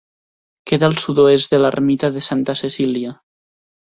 Queda 0.69 0.87
al 0.91 0.95
sud-oest 1.01 1.51
de 1.53 1.59
l'ermita 1.63 2.09
de 2.15 2.23
Santa 2.29 2.57
Cecília. 2.63 3.13